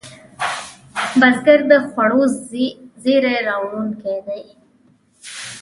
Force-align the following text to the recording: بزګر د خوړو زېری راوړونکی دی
بزګر 1.19 1.59
د 1.71 1.73
خوړو 1.91 2.21
زېری 3.03 3.35
راوړونکی 3.47 4.17
دی 4.27 4.43